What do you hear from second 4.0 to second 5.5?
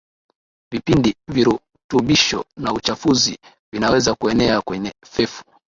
kuenea kwenye fefu